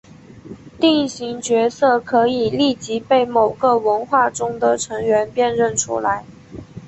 [0.79, 6.25] 定型角色可以立即被某个文化中的成员辨认出来。